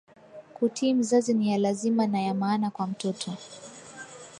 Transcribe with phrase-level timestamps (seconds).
[0.53, 3.33] Kutii mzazi niya lazima na ya maana kwa mtoto